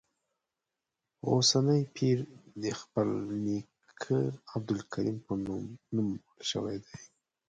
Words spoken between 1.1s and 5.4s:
اوسنی پیر د خپل نیکه عبدالکریم په